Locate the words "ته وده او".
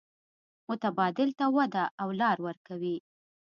1.39-2.09